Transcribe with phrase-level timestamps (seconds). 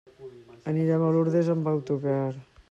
[0.71, 2.25] Anirem a Lurdes amb autocar.